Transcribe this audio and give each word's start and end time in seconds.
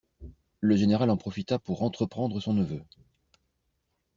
Le 0.61 0.75
général 0.75 1.11
en 1.11 1.15
profita 1.17 1.59
pour 1.59 1.83
entreprendre 1.83 2.39
son 2.41 2.55
neveu. 2.55 2.81